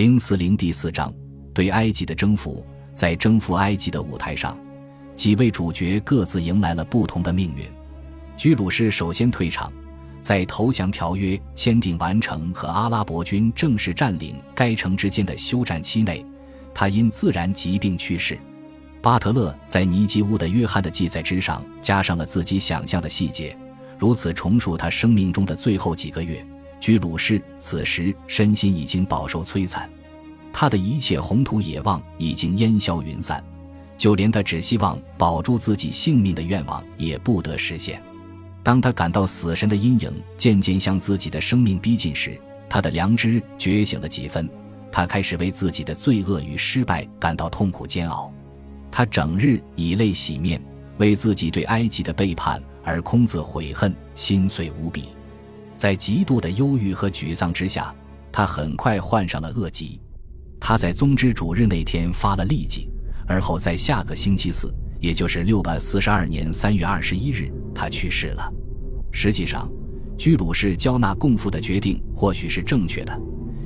[0.00, 1.12] 零四零第四章
[1.52, 2.64] 对埃及的征服，
[2.94, 4.58] 在征服埃及的舞台上，
[5.14, 7.66] 几位主角各自迎来了不同的命运。
[8.34, 9.70] 居鲁士首先退场，
[10.18, 16.24] 在投降条约签订完成和阿拉伯军正式占领该城之间的休战期内，
[16.72, 18.38] 他因自然疾病去世。
[19.02, 23.54] 巴特勒在尼基乌的约翰的记载之上加上了自己想象的细节，
[23.98, 26.42] 如此重述他生命中的最后几个月。
[26.80, 29.88] 居鲁士此时身心已经饱受摧残，
[30.52, 33.44] 他的一切宏图野望已经烟消云散，
[33.98, 38.02] 就连他只希望保住自己性命的愿望也不得实现。
[38.62, 44.48] 当他感到死神的阴影渐渐向自己的生命逼近时，他的良知觉醒了几分，
[44.90, 48.32] 他开始为自己的罪恶与失败感到痛苦煎熬。
[48.90, 50.60] 他整日以泪洗面，
[50.98, 55.04] 为自己对埃及的背叛而空自悔恨，心碎无比。
[55.80, 57.90] 在极度的忧郁和沮丧之下，
[58.30, 59.98] 他很快患上了恶疾。
[60.60, 62.90] 他在宗之主日那天发了痢疾，
[63.26, 68.52] 而后在下个星期四，也就是六百四十二年三月二十一日，他去世了。
[69.10, 69.66] 实际上，
[70.18, 73.18] 居鲁士交纳贡赋的决定或许是正确的，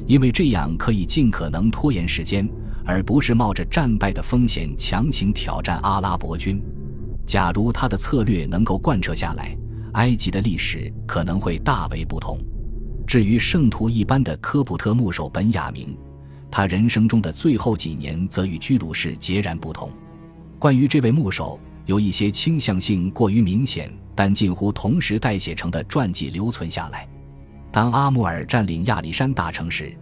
[0.07, 2.49] 因为这样可以尽可能拖延时间，
[2.85, 6.63] 而不是冒着战败的风险强行挑战阿拉伯军。
[7.27, 9.59] 假如他的策略能够贯彻下来。
[9.95, 12.39] 埃及的历史可能会大为不同。
[13.07, 15.97] 至于圣徒一般的科普特牧首本雅明，
[16.51, 19.91] 他人生中的最后几年则与居鲁士截然不同。
[20.59, 27.07] 关于这位牧首，有一些倾向性过于明显但近乎同时代写成的传记留存下来。
[27.71, 29.95] 当阿穆尔占领亚历山大城时，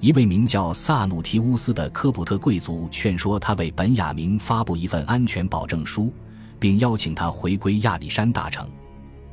[0.00, 6.12] 一位名叫萨努提乌斯的科普特贵族劝说他为本雅明发布一份安全保证书，
[6.58, 8.68] 并邀请他回归亚历山大城。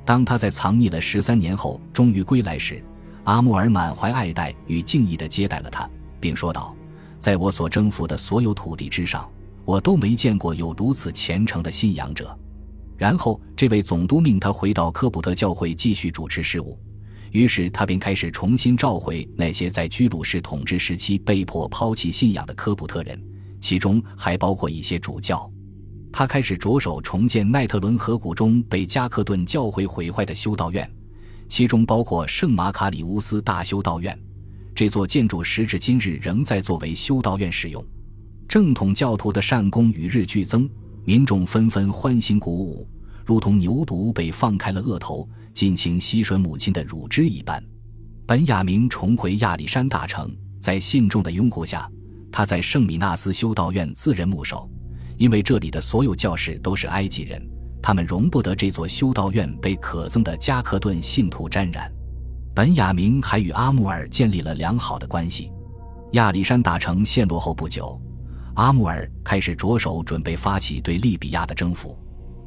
[0.08, 2.81] 当他在藏匿了十三年后终于归来时，
[3.25, 5.86] 阿穆尔满怀爱戴与敬意地接待了他，
[6.17, 6.73] 并说道
[7.19, 9.30] ：“在我所征服的所有土地之上，
[9.66, 12.33] 我都没见过有如此虔诚的信仰者。”
[12.95, 16.79] 然后，这位总督命他回到科普特教会继续主持事务。
[17.34, 23.22] 于是，他便开始重新召回那些在居鲁士统治时期被迫抛弃信仰的科普特人，
[23.59, 25.51] 其中还包括一些主教。
[26.17, 30.91] 他开始着手重建奈特伦河谷中被加克顿教会毁坏的修道院，
[31.47, 34.19] 其中包括圣马卡里乌斯大修道院。
[34.73, 37.85] 这座建筑时至今日仍在作为修道院使用。
[38.47, 40.67] 正统教徒的善功与日俱增，
[41.06, 42.89] 民众纷纷欢欣鼓舞，
[43.23, 47.63] 如同牛犊被放开了额头，尽情吸吮母亲的乳汁一般。
[48.25, 51.88] 本雅明重回亚历山大城，在信众的拥护下，
[52.31, 54.67] 他在圣米纳斯修道院自任牧首。
[55.17, 57.41] 因为这里的所有教士都是埃及人，
[57.81, 61.91] 他们容不得这座修道院被可憎的加克顿信徒沾染。
[62.55, 65.51] 本雅明还与阿穆尔建立了良好的关系。
[66.13, 68.00] 亚历山大城陷落后不久，
[68.56, 71.97] 阿穆尔开始着手准备发起对利比亚的征服。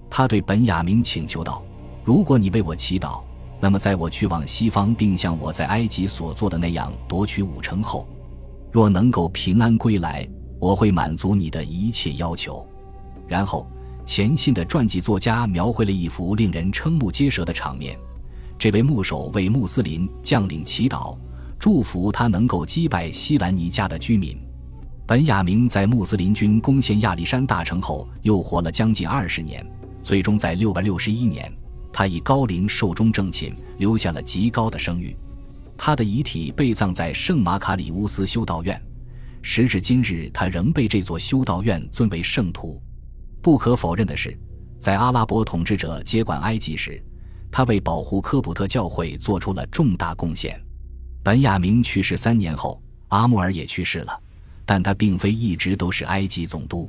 [0.09, 1.63] 他对本雅明请求道
[2.05, 3.21] ：“如果你为我祈祷，
[3.61, 8.09] 那么在我去往西方，并像我在埃及所做的那样夺取五城后，
[8.73, 10.29] 若能够平安归来。”
[10.61, 12.65] 我会满足你的一切要求。
[13.27, 13.67] 然后，
[14.05, 17.99] 前信的传记作家描绘了一幅令人瞠目结舌的场面：
[18.59, 21.17] 这位牧首为穆斯林将领祈祷，
[21.59, 24.37] 祝福他能够击败西兰尼加的居民。
[25.07, 29.65] 本雅明在穆斯林军攻陷亚历山大城后，又活了将近二十年。
[30.03, 31.53] 最终，在六百六十一年，
[31.93, 35.17] 他以高龄寿终正寝，留下了极高的声誉。
[35.77, 38.81] 他的遗体被葬在圣马卡里乌斯修道院。
[39.43, 42.81] 时至今日，他仍被这座修道院尊为圣徒。
[43.43, 44.39] 不可否认的是，
[44.79, 47.03] 在阿拉伯统治者接管埃及时，
[47.51, 50.61] 他为保护科普特教会做出了重大贡献。
[51.23, 54.21] 本雅明去世三年后，阿穆尔也去世了，
[54.65, 56.89] 但他并非一直都是埃及总督。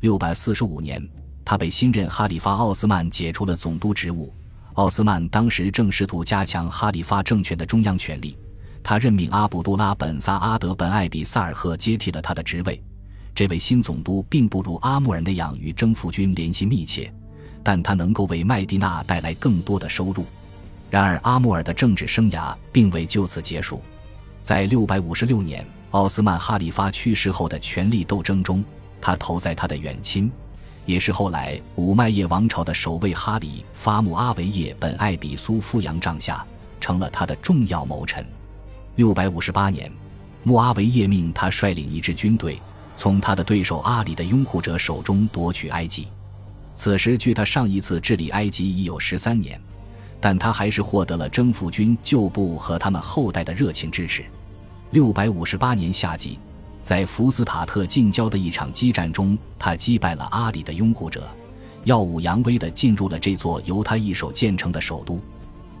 [0.00, 1.06] 六百四十五年，
[1.44, 4.34] 他被新任哈里发奥斯曼解除了总督职务。
[4.74, 8.36] 奥斯曼当时正试图加强哈里发政权的中央权力。
[8.82, 12.82] 他任命阿卜杜拉本萨阿德本艾比萨尔赫接替了他的职位。
[13.34, 17.12] 这位新总督并不如阿穆尔那样与征服军联系密切，
[17.62, 20.26] 但他能够为麦地那带来更多的收入。
[20.90, 23.80] 然而，阿穆尔的政治生涯并未就此结束。
[24.42, 28.62] 在656年奥斯曼哈里发去世后的权力斗争中，
[29.00, 30.30] 他投在他的远亲，
[30.84, 36.44] 也是后来五麦叶王朝的首位哈里发穆阿维叶本艾比苏夫扬帐下，
[36.80, 38.26] 成了他的重要谋臣。
[38.94, 39.90] 六百五十八年，
[40.42, 42.60] 穆阿维叶命他率领一支军队，
[42.94, 46.08] 从他的对手阿里的拥护者手中夺取埃及。
[46.74, 49.58] 此时，距他上一次治理埃及已有十三年，
[50.20, 54.22] 但他还是获得了征服军旧部和他们后代的热情支持。
[54.90, 56.38] 六百五十八年夏季，
[56.82, 61.26] 在福斯塔特近郊的一场激战中，他击败了阿里的拥护者，
[61.84, 65.18] 耀武扬威地进入了这座由他一手建成的首都。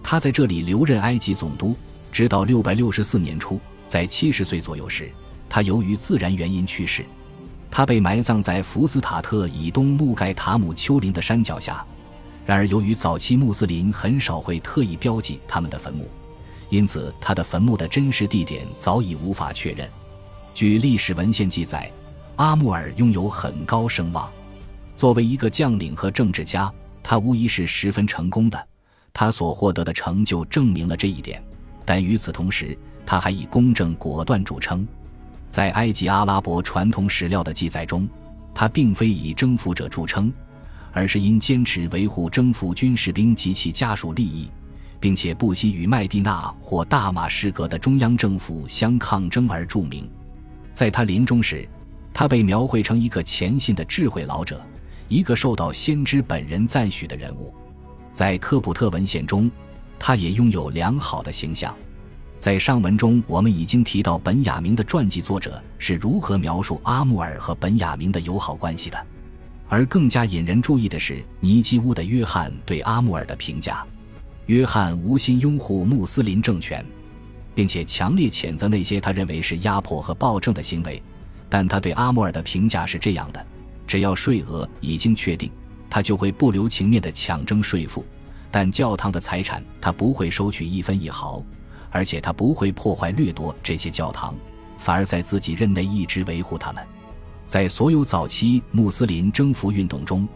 [0.02, 1.76] 他在这里留任埃及总督，
[2.12, 5.10] 直到六百六十四年初，在七十岁左右时，
[5.48, 7.04] 他由于自然原因去世。
[7.70, 11.82] 他被埋葬在福斯塔特以东穆盖塔姆丘陵的山脚下。
[12.44, 16.06] 然而，由于早期穆斯林很少会特意标记他们的坟墓，
[16.68, 19.88] 因此他的坟墓的真实地点早已无法确认。
[20.52, 21.90] 据历史文献记载，
[22.36, 24.30] 阿穆尔拥有很高声望。
[24.96, 26.70] 作为一个将领和政治家，
[27.02, 28.68] 他无疑是十分成功的。
[29.14, 31.42] 他所获得的成就证明了这一点。
[31.84, 34.86] 但与此同时，他还以公正果断著称。
[35.50, 38.08] 在埃及阿拉伯传统史料的记载中，
[38.54, 40.32] 他并非以征服者著称，
[40.92, 44.50] 而是因坚持维护征服军士兵及其家属利益，
[44.98, 50.08] 并且不惜与麦地那或大马士革的中央政府相抗争而著名。
[50.72, 51.68] 在他临终时，
[52.14, 54.64] 他被描绘成一个虔信的智慧老者，
[55.08, 57.52] 一个受到先知本人赞许的人物。
[58.12, 59.50] 在科普特文献中，
[60.04, 61.72] 他也拥有良好的形象。
[62.36, 69.06] 在上文中，我们已经提到本雅明的传记作者是如何描述阿穆尔和本雅明的友好关系的。
[69.68, 73.86] 而更加引人注意的是尼基乌的约翰对阿穆尔的评价：
[74.46, 76.84] 约翰无心拥护穆斯林政权。
[77.54, 81.02] 并且强烈谴责那些他认为是压迫和暴政的行为，
[81.48, 83.46] 但他对阿穆尔的评价是这样的：
[83.86, 85.50] 只要税额已经确定，
[85.90, 88.02] 他就会不留情面地抢征税赋；
[88.52, 91.42] 但教堂的财产他不会收取一分一毫，
[91.90, 94.34] 而且他不会破坏掠夺这些教堂，
[94.78, 96.86] 反而在自己任内一直维护他们。
[97.46, 100.28] 在所有早期穆斯林征服运动中，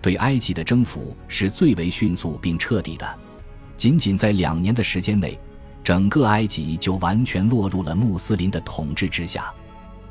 [0.00, 3.18] 对埃及的征服是最为迅速并彻底的，
[3.76, 5.38] 仅仅在两年的时间内。
[5.82, 9.52] 整个埃及就完全落入了穆斯林的统治之下。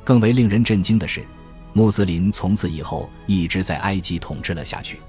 [0.04, 1.25] 更为令人震惊的是，
[1.74, 5.00] 穆斯林从此以后一直在埃及统治了下去。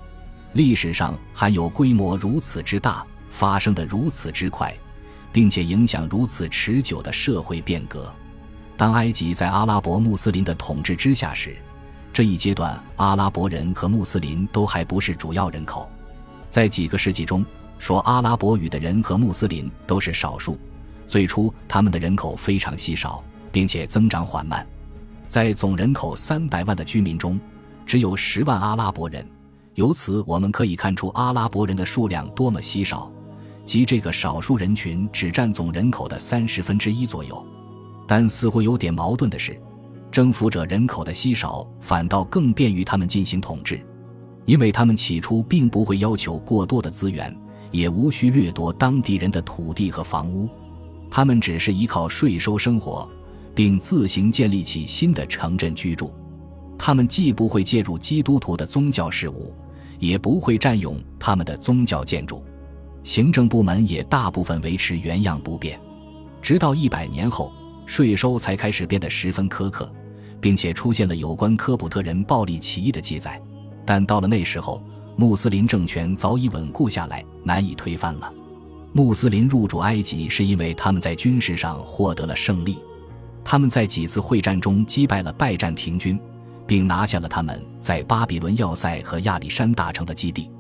[0.55, 4.75] 历史上还有规模如此之大、发生的如此之快，
[5.31, 8.13] 并且影响如此持久的社会变革。
[8.77, 11.55] 当埃及在阿拉伯穆斯林的统治之下时，
[12.13, 15.89] 这一阶段阿拉伯人和穆斯林都还不是主要人口。
[16.49, 17.45] 在几个世纪中。
[17.77, 20.59] 说阿拉伯语的人和穆斯林都是少数。
[21.07, 23.23] 最初，他们的人口非常稀少，
[23.53, 24.67] 并且增长缓慢。
[25.29, 27.39] 在总人口三百万的居民中，
[27.85, 29.27] 只有十万阿拉伯人。
[29.75, 33.11] 由此，我们可以看出阿拉伯人的数量多么稀少，
[33.65, 37.45] 即这个少数人群只占总人口的三十分之一左右。
[38.07, 39.61] 但似乎有点矛盾的是，
[40.11, 43.81] 征服者人口的稀少反倒更便于他们进行统治，
[44.45, 47.37] 因为他们起初并不会要求过多的资源。
[47.73, 50.49] 也无需掠夺当地人的土地和房屋，
[51.11, 53.11] 他们只是依靠税收生活，
[53.53, 56.13] 并自行建立起新的城镇居住。
[56.87, 59.55] 他们既不会介入基督徒的宗教事务，
[59.99, 62.45] 也不会占用他们的宗教建筑。
[63.03, 65.81] 行政部门也大部分维持原样不变，
[66.43, 67.51] 直到一百年后，
[67.87, 69.91] 税收才开始变得十分苛刻，
[70.43, 73.41] 并且出现了有关科普特人暴力起义的记载。
[73.87, 74.83] 但到了那时候，
[75.17, 78.31] 穆斯林政权早已稳固下来，难以推翻了。
[78.93, 82.77] 穆斯林入主埃及是因为他们在军事上获得了胜利，
[83.43, 86.21] 他们在几次会战中击败了拜占庭军，
[86.67, 90.51] 并拿下了他们在巴比伦要塞和亚历山大城的基地。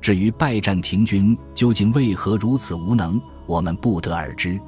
[0.00, 4.60] 至于拜占庭军究竟为何如此无能，我们不得而知。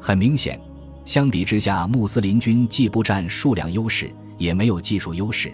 [0.00, 0.60] 很明显，
[1.04, 5.52] 相比之下，穆斯林军既不占数量优势，也没有技术优势。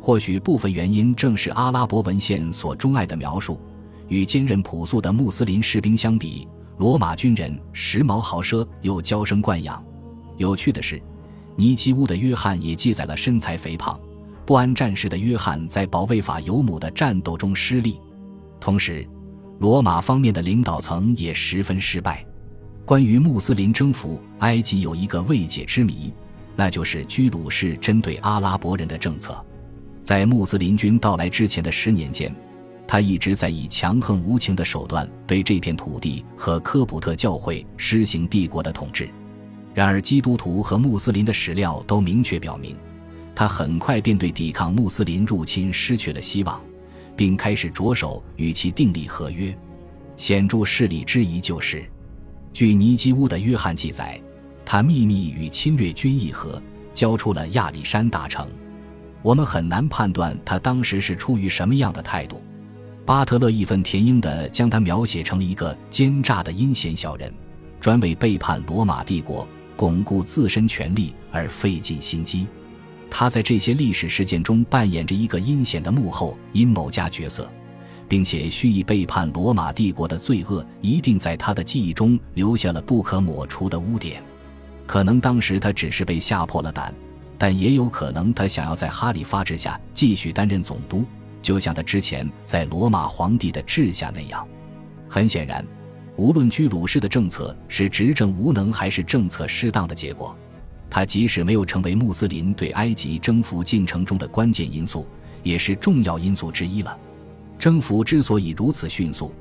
[0.00, 3.60] 或许部分原因正是阿拉伯文献所钟爱的描述，
[4.08, 6.48] 与坚韧朴素的穆斯林士兵相比，
[6.78, 9.82] 罗马军人时髦豪奢又娇生惯养。
[10.36, 11.00] 有趣的是，
[11.56, 13.98] 尼基乌的约翰也记载了身材肥胖、
[14.46, 18.00] 不安战士的约翰在保卫法尤姆的战斗中失利。
[18.60, 19.06] 同时，
[19.58, 22.24] 罗马方面的领导层也十分失败。
[22.84, 26.12] 关于穆斯林征服埃及，有一个未解之谜，
[26.54, 29.42] 那就是居鲁士针对阿拉伯人的政策。
[30.02, 32.34] 在穆斯林军到来之前的十年间，
[32.86, 39.08] 他一直在以强横无情的手段对这片土地和科普特教会施行帝国的统治。
[39.72, 42.76] 然而，基督徒和穆斯林的史料都明确表明，
[43.34, 46.60] 他很快便对抵抗穆斯林入侵失去了希望，
[47.16, 49.56] 并开始着手与其订立合约。
[50.16, 51.84] 显著事例之一就是，
[52.52, 54.20] 据尼基乌的约翰记载，
[54.64, 56.62] 他秘密与侵略军议和，
[56.92, 58.48] 交出了亚历山大城。
[59.22, 62.42] 我们很难判断他当时是出于什么样的态度。
[63.04, 67.32] 巴特勒义愤填膺地将他描写成了一个奸诈的阴险小人，
[67.80, 72.46] 专为背叛罗马帝国、巩固自身权力而费尽心机。
[73.16, 77.48] 他在这些历史事件中扮演着一个阴险的幕后阴谋家角色，
[78.08, 84.20] 并且蓄意背叛罗马帝国的罪恶，一定在他的记忆中留下了不可抹除的污点。
[84.84, 86.92] 可能当时他只是被吓破了胆，
[87.38, 91.04] 但也有可能他想要在哈里发制下继续担任总督，
[91.40, 94.44] 就像他之前在罗马皇帝的治下那样。
[95.08, 95.64] 很显然，
[96.16, 100.36] 无论居鲁士的政策是执政无能还是政策失当的结果，
[100.90, 105.06] 他即使没有成为穆斯林对埃及征服进程中的关键因素，
[105.42, 106.98] 也是重要因素之一了。
[107.58, 109.32] 征服之所以如此迅速，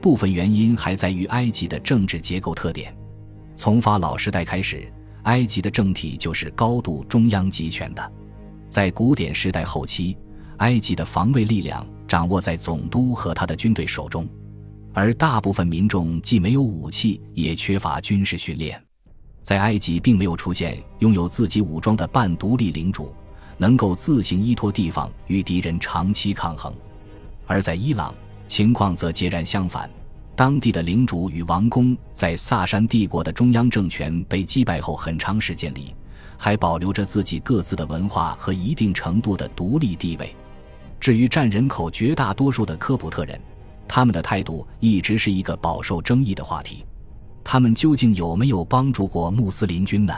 [0.00, 2.96] 部分原因还在于埃及的政治结构特点。
[3.56, 4.90] 从法老时代开始，
[5.24, 8.12] 埃及的政体就是高度中央集权的。
[8.68, 10.16] 在古典时代后期，
[10.58, 14.28] 埃及的防卫力量掌握在总督和他的军队手中。
[14.92, 18.80] 而大部分民众既没有武器，也缺乏军事训练。
[19.42, 23.14] 在埃及，并没有出现拥有自己武装的半独立领主，
[23.56, 26.72] 能够自行依托地方与敌人长期抗衡。
[27.46, 28.14] 而在伊朗，
[28.46, 29.90] 情况则截然相反。
[30.36, 35.94] 当地的领主与王公在萨珊帝国的中央政权被击败后很长时间里，
[36.38, 40.34] 还保留着自己各自的文化和一定程度的独立地位。
[40.98, 43.38] 至于占人口绝大多数的科普特人，
[43.86, 46.84] 他们的态度一直是一个饱受争议的话题，
[47.42, 50.14] 他们究竟有没有帮助过穆斯林军呢？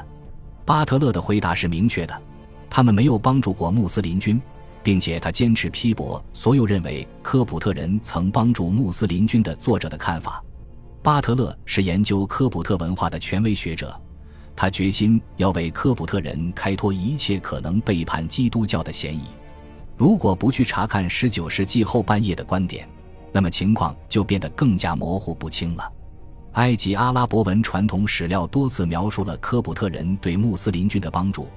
[0.65, 2.23] 巴特勒的回答是明确的，
[2.69, 4.41] 他们没有帮助过穆斯林军，
[4.83, 10.43] 并且他坚持批驳所有认为科普特人曾帮助穆斯林军的作者的看法。
[11.03, 13.99] 巴特勒是研究科普特文化的权威学者，
[14.55, 19.23] 他决心要为科普特人开脱一切可能背叛基督教的嫌疑。
[19.97, 22.89] 如果不去查看19世纪后半叶的观点，
[23.33, 25.93] 那么情况就变得更加模糊不清了。
[26.55, 31.49] 埃及阿拉伯文传统史料多次描述了科普特人对穆斯林军的帮助，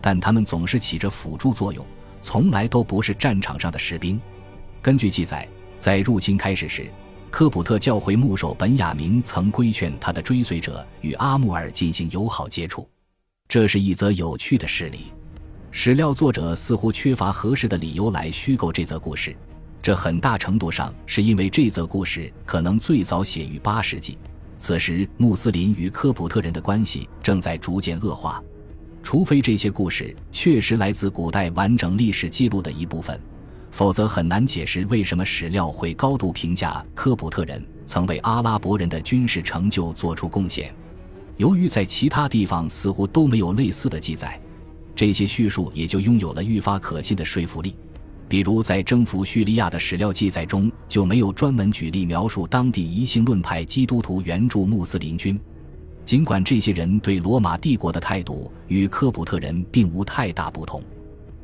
[0.00, 1.84] 但他们总是起着辅助作用，
[2.20, 4.20] 从来都不是战场上的士兵。
[4.80, 5.48] 根据记载，
[5.80, 6.88] 在入侵开始时，
[7.28, 12.88] 科普特教会牧首本雅明曾规劝他的追随者与阿穆尔进行友好接触。
[13.48, 15.12] 这是一则有趣的事例。
[15.72, 19.36] 史料作者似乎缺乏合适的理由来虚构这则故事。
[19.82, 24.18] 这很大程度上是因为这则故事可能最早写于八世纪，
[24.58, 28.42] 此时穆斯林与科普特人的关系正在逐渐恶化。
[29.02, 33.20] 除非这些故事确实来自古代完整历史记录的一部分，
[33.70, 40.74] 否则很难解释为什么史料会高度评价科普特人曾为阿拉伯人的军事成就做出贡献。
[41.36, 44.40] 由于在其他地方似乎都没有类似的记载，
[44.94, 47.76] 这些叙述也就拥有了愈发可信的说服力。
[48.28, 55.38] 比如，在征服叙利亚的史料记载中，就没有专门举例描述当地一性论派基督徒援助穆斯林军。
[56.04, 60.82] 尽管这些人对罗马帝国的态度与科普特人并无太大不同，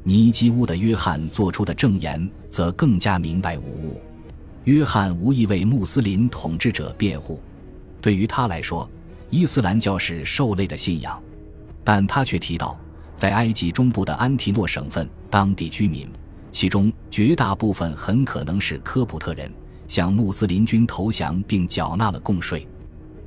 [0.03, 4.01] 尼基乌的约翰做出的证言则更加明白无误。
[4.65, 7.41] 约翰无意为穆斯林统治者辩护，
[8.01, 8.89] 对于他来说，
[9.31, 11.21] 伊斯兰教是受累的信仰，
[11.83, 12.77] 但他却提到，
[13.15, 16.09] 在埃及中部的安提诺省份，当地居民。
[16.53, 19.51] 其中绝大部分很可能是科普特人
[19.89, 22.69] 向穆斯林军投降并缴纳了贡税，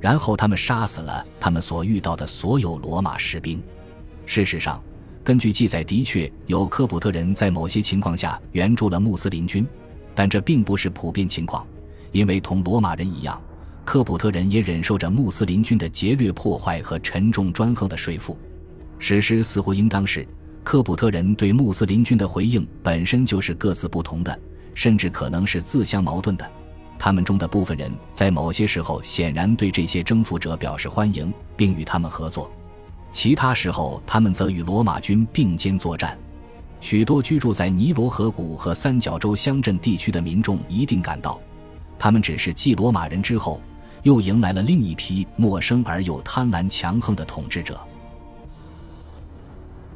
[0.00, 3.60] 然后他们杀死了他们所遇到的所有罗马士兵。
[4.24, 4.82] 事实上，
[5.24, 9.66] 根据记载，的确有科普特人在某些情况下援助了穆斯林军，
[10.14, 11.66] 但这并不是普遍情况，
[12.12, 13.40] 因为同罗马人一样，
[13.84, 18.38] 科普特人也忍受着穆斯林军的劫掠破坏和沉重专横的税赋。
[18.98, 20.26] 史诗似乎应当是。
[20.66, 24.36] 科普特人对穆斯林军的回应本身就是各自不同的，
[24.74, 26.50] 甚至可能是自相矛盾的。
[26.98, 32.50] 他们中的部分人在某些时候显然对这些征服者表示欢迎，并与他们合作；
[33.12, 36.18] 其他时候，他们则与罗马军并肩作战。
[36.80, 41.40] 许多居住在尼罗河谷和三角洲乡镇地区的民众一定感到，
[41.96, 43.60] 他们只是继罗马人之后，
[44.02, 47.78] 又迎来了另一批陌生而又贪婪强横的统治者。